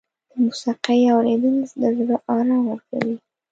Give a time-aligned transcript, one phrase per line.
[0.29, 3.15] د موسیقۍ اورېدل د زړه آرام ورکوي.